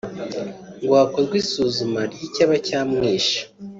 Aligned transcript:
ngo 0.81 0.93
hakorwe 1.01 1.35
isuzuma 1.43 1.99
ry’icyaba 2.11 2.55
cyamwishe 2.67 3.39